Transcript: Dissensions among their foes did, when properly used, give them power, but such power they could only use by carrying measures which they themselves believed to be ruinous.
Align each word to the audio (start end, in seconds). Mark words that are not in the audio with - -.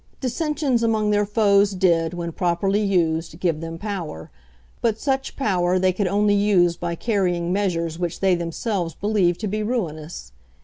Dissensions 0.19 0.81
among 0.81 1.11
their 1.11 1.27
foes 1.27 1.73
did, 1.73 2.15
when 2.15 2.31
properly 2.31 2.81
used, 2.81 3.39
give 3.39 3.61
them 3.61 3.77
power, 3.77 4.31
but 4.81 4.97
such 4.97 5.35
power 5.35 5.77
they 5.77 5.93
could 5.93 6.07
only 6.07 6.33
use 6.33 6.75
by 6.75 6.95
carrying 6.95 7.53
measures 7.53 7.99
which 7.99 8.19
they 8.19 8.33
themselves 8.33 8.95
believed 8.95 9.39
to 9.41 9.47
be 9.47 9.61
ruinous. 9.61 10.31